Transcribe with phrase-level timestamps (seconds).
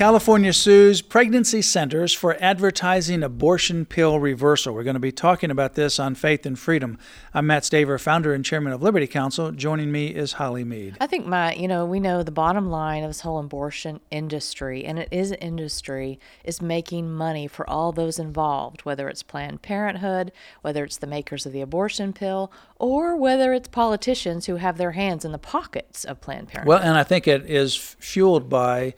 [0.00, 4.72] California sues pregnancy centers for advertising abortion pill reversal.
[4.72, 6.96] We're going to be talking about this on Faith and Freedom.
[7.34, 9.52] I'm Mat Staver, founder and chairman of Liberty Counsel.
[9.52, 10.96] Joining me is Holly Mead.
[11.02, 14.86] I think, Mat, you know, we know the bottom line of this whole abortion industry,
[14.86, 19.60] and it is an industry, is making money for all those involved, whether it's Planned
[19.60, 20.32] Parenthood,
[20.62, 24.92] whether it's the makers of the abortion pill, or whether it's politicians who have their
[24.92, 26.68] hands in the pockets of Planned Parenthood.
[26.68, 28.94] Well, and I think it is fueled by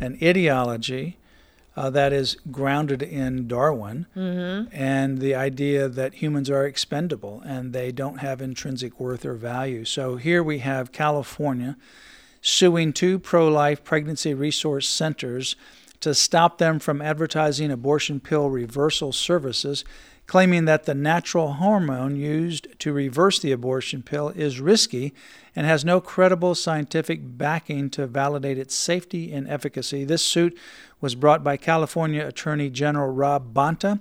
[0.00, 1.18] an ideology
[1.76, 4.68] uh, that is grounded in Darwin mm-hmm.
[4.74, 9.84] and the idea that humans are expendable and they don't have intrinsic worth or value.
[9.84, 11.76] So here we have California
[12.42, 15.56] suing two pro life pregnancy resource centers
[16.00, 19.84] to stop them from advertising abortion pill reversal services,
[20.30, 25.12] claiming that the natural hormone used to reverse the abortion pill is risky
[25.56, 30.04] and has no credible scientific backing to validate its safety and efficacy.
[30.04, 30.56] This suit
[31.00, 33.98] was brought by California Attorney General Rob Bonta.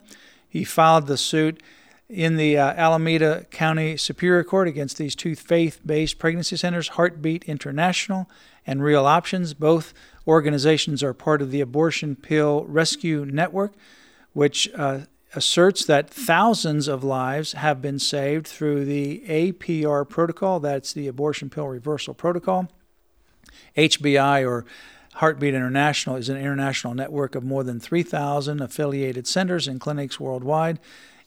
[0.47, 1.63] He filed the suit
[2.07, 7.43] in the uh, Alameda County Superior Court against these two faith based pregnancy centers, Heartbeat
[7.45, 8.29] International
[8.67, 9.55] and Real Options.
[9.55, 9.95] Both
[10.27, 13.73] organizations are part of the Abortion Pill Rescue Network,
[14.33, 14.99] which uh,
[15.35, 21.49] asserts that thousands of lives have been saved through the APR protocol, that's the Abortion
[21.49, 22.69] Pill Reversal Protocol.
[23.77, 24.65] HBI or
[25.15, 30.79] Heartbeat International is an international network of more than 3,000 affiliated centers and clinics worldwide.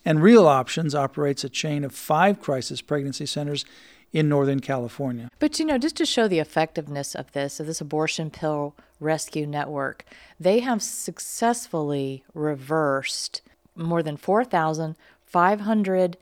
[0.05, 3.65] And Real Options operates a chain of five crisis pregnancy centers
[4.11, 5.29] in Northern California.
[5.39, 9.47] But you know, just to show the effectiveness of this, of this abortion pill rescue
[9.47, 10.05] network,
[10.39, 13.41] they have successfully reversed
[13.75, 16.17] more than 4,500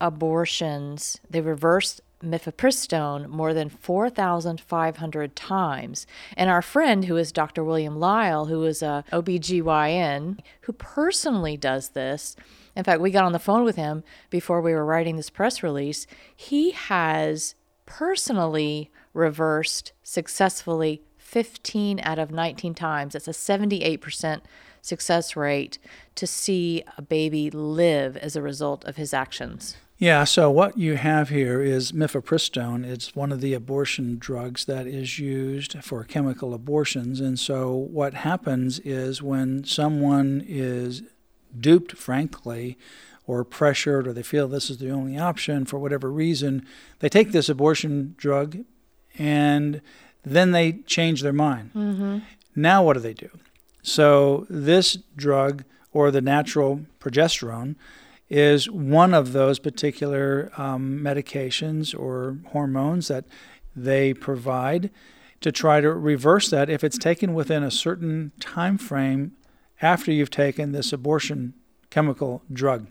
[0.00, 1.20] abortions.
[1.28, 6.06] They reversed mifepristone more than 4,500 times.
[6.36, 7.64] And our friend, who is Dr.
[7.64, 12.36] William Lyle, who is a OBGYN, who personally does this,
[12.76, 15.62] in fact, we got on the phone with him before we were writing this press
[15.62, 16.06] release.
[16.34, 17.54] He has
[17.84, 23.12] personally reversed successfully 15 out of 19 times.
[23.12, 24.40] That's a 78%
[24.82, 25.78] success rate
[26.16, 29.76] to see a baby live as a result of his actions.
[29.96, 32.84] Yeah, so what you have here is mifepristone.
[32.84, 37.20] It's one of the abortion drugs that is used for chemical abortions.
[37.20, 41.02] And so what happens is when someone is
[41.56, 42.76] duped, frankly,
[43.24, 46.66] or pressured, or they feel this is the only option for whatever reason,
[46.98, 48.64] they take this abortion drug
[49.16, 49.80] and
[50.22, 51.70] then they change their mind.
[51.74, 52.18] Mm-hmm.
[52.54, 53.30] Now, what do they do?
[53.82, 57.76] So, this drug or the natural progesterone
[58.28, 63.24] is one of those particular um, medications or hormones that
[63.74, 64.90] they provide
[65.40, 69.32] to try to reverse that if it's taken within a certain time frame
[69.82, 71.54] after you've taken this abortion
[71.88, 72.86] chemical drug.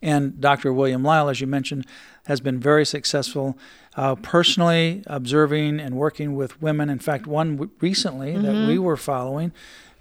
[0.00, 0.72] And Dr.
[0.72, 1.86] William Lyle, as you mentioned,
[2.26, 3.58] has been very successful
[3.96, 6.88] uh, personally observing and working with women.
[6.88, 8.42] In fact, one w- recently mm-hmm.
[8.42, 9.52] that we were following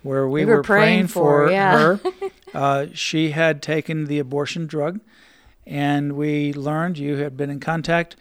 [0.03, 1.77] where we, we were, were, praying, praying for, for yeah.
[1.77, 1.99] her.
[2.53, 4.99] uh, she had taken the abortion drug,
[5.65, 8.15] and we learned you had been in contact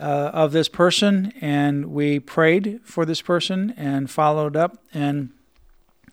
[0.00, 5.30] uh, of this person, and we prayed for this person and followed up and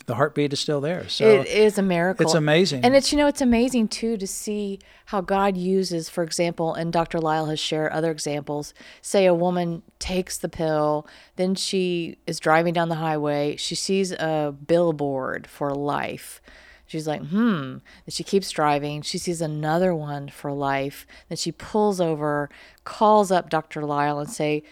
[0.10, 1.08] the heartbeat is still there.
[1.08, 2.26] So it is a miracle.
[2.26, 2.84] It's amazing.
[2.84, 6.92] And it's you know it's amazing too to see how God uses, for example, and
[6.92, 7.20] Dr.
[7.20, 8.74] Lyle has shared other examples.
[9.04, 11.06] Say a woman takes the pill,
[11.36, 16.42] then she is driving down the highway, she sees a billboard for life.
[16.88, 17.78] She's like, hmm.
[18.06, 19.04] Then she keeps driving.
[19.04, 21.06] She sees another one for life.
[21.28, 22.50] Then she pulls over,
[22.84, 23.86] calls up Dr.
[23.86, 24.64] Lyle and say,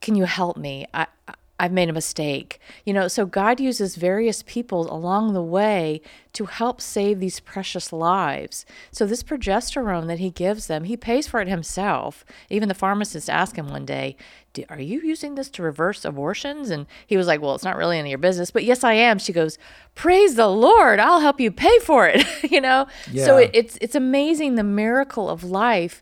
[0.00, 0.86] "Can you help me?
[0.92, 1.06] I
[1.60, 2.58] I've made a mistake.
[2.86, 6.00] You know, so God uses various people along the way
[6.32, 8.64] to help save these precious lives.
[8.90, 12.24] So this progesterone that he gives them, he pays for it himself.
[12.48, 14.16] Even the pharmacist asked him one day,
[14.70, 17.98] "Are you using this to reverse abortions?" And he was like, "Well, it's not really
[17.98, 19.58] any of your business, but yes, I am." She goes,
[19.94, 20.98] "Praise the Lord!
[20.98, 23.26] I'll help you pay for it." you know, yeah.
[23.26, 26.00] so it, it's it's amazing the miracle of life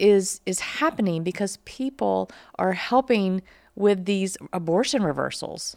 [0.00, 2.28] is is happening because people
[2.58, 3.42] are helping
[3.80, 5.76] with these abortion reversals.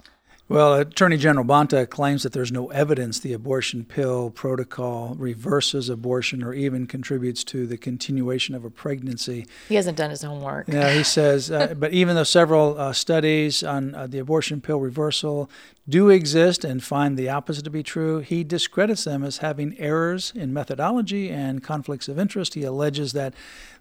[0.53, 6.43] Well, Attorney General Bonta claims that there's no evidence the abortion pill protocol reverses abortion
[6.43, 9.47] or even contributes to the continuation of a pregnancy.
[9.67, 10.67] He hasn't done his homework.
[10.67, 14.79] Yeah, he says, uh, but even though several uh, studies on uh, the abortion pill
[14.79, 15.49] reversal
[15.89, 20.31] do exist and find the opposite to be true, he discredits them as having errors
[20.33, 22.53] in methodology and conflicts of interest.
[22.53, 23.33] He alleges that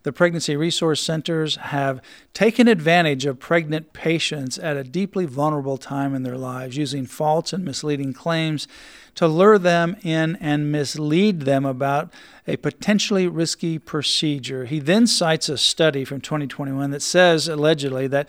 [0.03, 2.03] the pregnancy resource centers have
[2.35, 7.53] taken advantage of pregnant patients at a deeply vulnerable time in their lives, using false
[7.53, 8.67] and misleading claims
[9.15, 12.13] to lure them in and mislead them about
[12.47, 14.65] a potentially risky procedure.
[14.65, 18.29] He then cites a study from 2021 that says, allegedly, that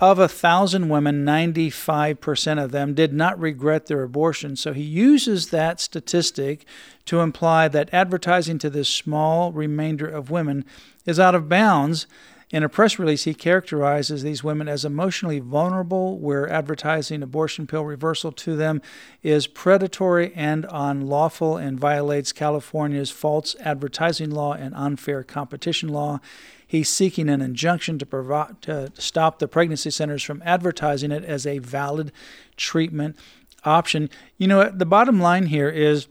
[0.00, 4.56] of a thousand women, 95% of them did not regret their abortion.
[4.56, 6.64] So he uses that statistic
[7.04, 10.64] to imply that advertising to this small remainder of women
[11.04, 12.06] is out of bounds.
[12.52, 17.84] In a press release, he characterizes these women as emotionally vulnerable, where advertising abortion pill
[17.84, 18.82] reversal to them
[19.22, 26.18] is predatory and unlawful and violates California's false advertising law and unfair competition law.
[26.66, 31.58] He's seeking an injunction to, to stop the pregnancy centers from advertising it as a
[31.58, 32.10] valid
[32.56, 33.16] treatment
[33.64, 34.10] option.
[34.38, 36.08] You know, the bottom line here is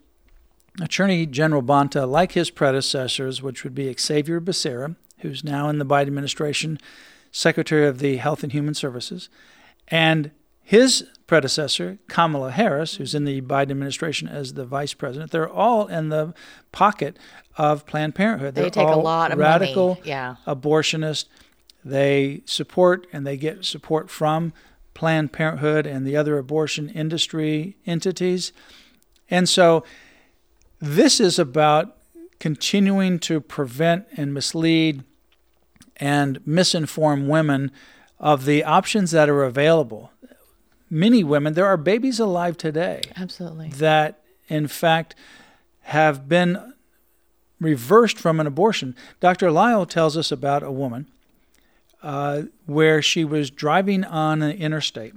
[0.82, 5.86] Attorney General Bonta, like his predecessors, which would be Xavier Becerra, who's now in the
[5.86, 6.80] Biden administration,
[7.32, 9.30] Secretary of the Health and Human Services,
[9.88, 10.32] and
[10.64, 15.88] his predecessor, Kamala Harris, who's in the Biden administration as the vice president, they're all
[15.88, 16.34] in the
[16.72, 17.18] pocket
[17.58, 18.56] of Planned Parenthood.
[18.56, 20.02] They They're take a lot of radical money.
[20.06, 20.36] Yeah.
[20.46, 21.26] abortionists.
[21.84, 24.54] They support and they get support from
[24.94, 28.52] Planned Parenthood and the other abortion industry entities.
[29.30, 29.84] And so
[30.80, 31.96] this is about
[32.40, 35.04] continuing to prevent and mislead
[36.00, 37.72] and misinform women
[38.20, 40.12] of the options that are available.
[40.90, 43.70] Many women, there are babies alive today Absolutely.
[43.70, 45.16] that, in fact,
[45.82, 46.74] have been
[47.60, 48.96] reversed from an abortion.
[49.20, 49.52] Dr.
[49.52, 51.08] Lyle tells us about a woman
[52.02, 55.14] uh, where she was driving on an interstate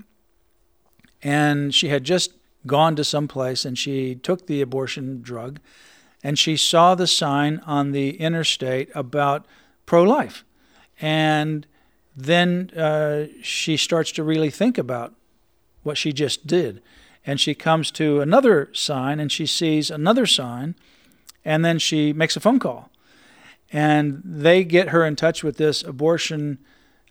[1.22, 2.32] and she had just
[2.66, 5.60] gone to some place and she took the abortion drug
[6.22, 9.46] and she saw the sign on the interstate about
[9.86, 10.44] pro life.
[11.00, 11.66] And
[12.16, 15.14] then uh, she starts to really think about
[15.82, 16.82] what she just did.
[17.24, 20.74] And she comes to another sign and she sees another sign,
[21.44, 22.90] and then she makes a phone call.
[23.72, 26.58] And they get her in touch with this abortion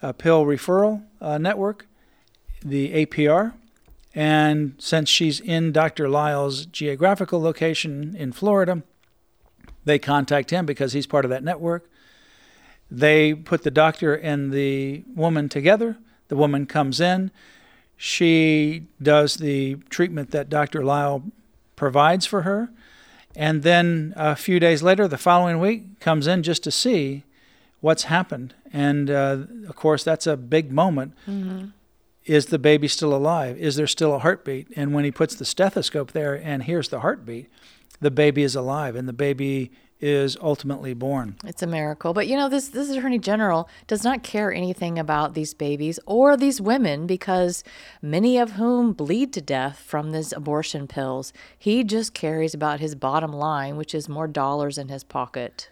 [0.01, 1.87] uh, pill referral uh, network,
[2.63, 3.53] the APR.
[4.13, 6.09] And since she's in Dr.
[6.09, 8.83] Lyle's geographical location in Florida,
[9.85, 11.89] they contact him because he's part of that network.
[12.91, 15.97] They put the doctor and the woman together.
[16.27, 17.31] The woman comes in.
[17.95, 20.83] She does the treatment that Dr.
[20.83, 21.23] Lyle
[21.77, 22.69] provides for her.
[23.35, 27.23] And then a few days later, the following week, comes in just to see
[27.79, 28.53] what's happened.
[28.73, 31.13] And uh, of course, that's a big moment.
[31.27, 31.67] Mm-hmm.
[32.25, 33.57] Is the baby still alive?
[33.57, 34.67] Is there still a heartbeat?
[34.75, 37.49] And when he puts the stethoscope there and hears the heartbeat,
[37.99, 39.71] the baby is alive and the baby
[40.01, 41.35] is ultimately born.
[41.45, 42.13] It's a miracle.
[42.13, 46.35] But you know, this this attorney general does not care anything about these babies or
[46.35, 47.63] these women because
[48.01, 51.31] many of whom bleed to death from these abortion pills.
[51.57, 55.69] He just cares about his bottom line, which is more dollars in his pocket.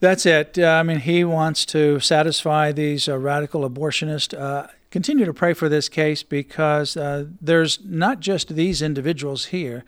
[0.00, 0.58] That's it.
[0.58, 4.38] Uh, I mean, he wants to satisfy these uh, radical abortionists.
[4.38, 9.84] Uh, continue to pray for this case because uh, there's not just these individuals here.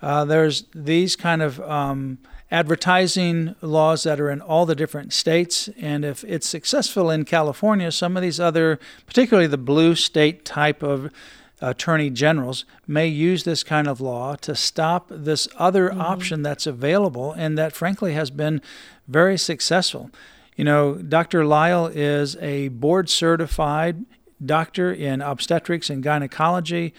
[0.00, 2.16] Uh, there's these kind of um,
[2.50, 5.68] advertising laws that are in all the different states.
[5.78, 10.82] And if it's successful in California, some of these other, particularly the blue state type
[10.82, 11.12] of
[11.60, 16.00] attorney generals, may use this kind of law to stop this other mm-hmm.
[16.00, 18.62] option that's available and that, frankly, has been
[19.06, 20.10] very successful.
[20.56, 21.44] You know, Dr.
[21.44, 24.06] Lyle is a board certified
[24.44, 26.92] doctor in obstetrics and gynecology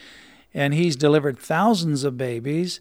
[0.54, 2.80] and he's delivered thousands of babies.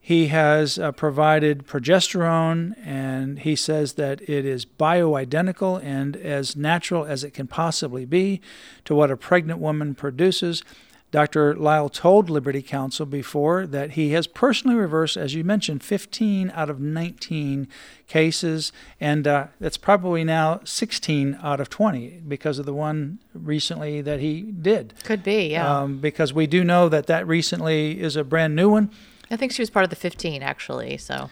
[0.00, 7.04] He has uh, provided progesterone, and he says that it is bioidentical and as natural
[7.04, 8.40] as it can possibly be
[8.84, 10.64] to what a pregnant woman produces.
[11.12, 11.54] Dr.
[11.54, 16.70] Lyle told Liberty Counsel before that he has personally reversed, as you mentioned, 15 out
[16.70, 17.68] of 19
[18.08, 24.00] cases, and uh, that's probably now 16 out of 20 because of the one recently
[24.00, 24.94] that he did.
[25.04, 25.80] Could be, yeah.
[25.82, 28.90] Um, because we do know that that recently is a brand new one.
[29.30, 30.96] I think she was part of the 15, actually.
[30.96, 31.28] So.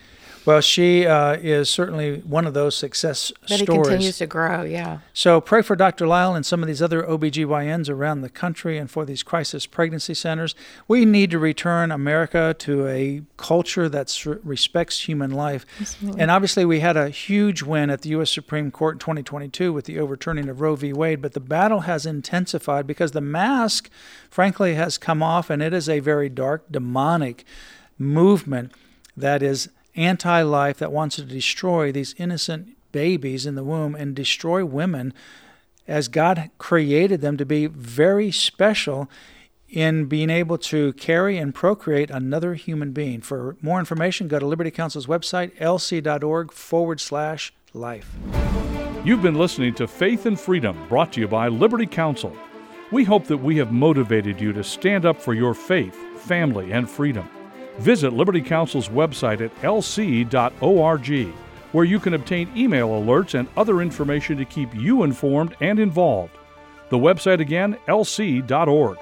[0.47, 3.63] Well, she uh, is certainly one of those success But stories.
[3.63, 5.01] it continues to grow, yeah.
[5.13, 6.07] So pray for Dr.
[6.07, 10.15] Lyle and some of these other OBGYNs around the country and for these crisis pregnancy
[10.15, 10.55] centers.
[10.89, 15.67] We need to return America to a culture that respects human life.
[15.79, 16.21] Absolutely.
[16.21, 18.31] And obviously, we had a huge win at the U.S.
[18.31, 20.93] Supreme Court in 2022 with the overturning of Roe v.
[20.93, 23.91] Wade, but the battle has intensified because the mask,
[24.31, 27.45] frankly, has come off, and it is a very dark, demonic
[27.99, 28.73] movement
[29.17, 34.15] that is anti life that wants to destroy these innocent babies in the womb and
[34.15, 35.15] destroy women
[35.87, 39.11] as God created them to be very special
[39.69, 43.21] in being able to carry and procreate another human being.
[43.21, 48.17] For more information, go to Liberty Counsel's website, lc.org forward slash life.
[49.05, 52.37] You've been listening to Faith and Freedom, brought to you by Liberty Counsel.
[52.91, 56.91] We hope that we have motivated you to stand up for your faith, family, and
[56.91, 57.29] freedom.
[57.79, 61.35] Visit Liberty Counsel's website at lc.org,
[61.73, 66.33] where you can obtain email alerts and other information to keep you informed and involved.
[66.91, 68.99] The website again, lc.org.